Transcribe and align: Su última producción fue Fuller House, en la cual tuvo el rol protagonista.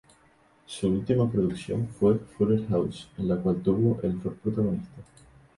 Su 0.65 0.87
última 0.87 1.31
producción 1.31 1.87
fue 1.87 2.17
Fuller 2.17 2.65
House, 2.69 3.07
en 3.19 3.27
la 3.27 3.37
cual 3.37 3.57
tuvo 3.61 3.99
el 4.01 4.19
rol 4.19 4.33
protagonista. 4.41 4.99